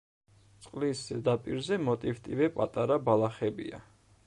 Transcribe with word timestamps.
წყლის 0.65 1.03
ზედაპირზე 1.09 1.79
მოტივტივე 1.89 2.49
პატარა 2.57 3.01
ბალახებია. 3.11 3.87